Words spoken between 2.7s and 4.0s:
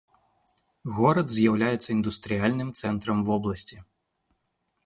цэнтрам вобласці.